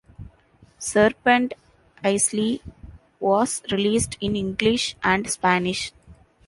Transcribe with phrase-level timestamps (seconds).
[0.79, 1.53] "Serpent
[2.03, 2.57] Isle"
[3.19, 5.91] was released in English and Spanish.